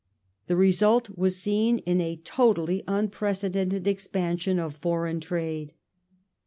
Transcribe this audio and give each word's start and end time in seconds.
The 0.47 0.55
result 0.55 1.15
was 1.15 1.37
seen 1.39 1.77
in 1.77 2.01
a 2.01 2.15
totally 2.15 2.81
unprecedented 2.87 3.85
expansion 3.85 4.57
of 4.57 4.77
foreign 4.77 5.19
trade. 5.19 5.73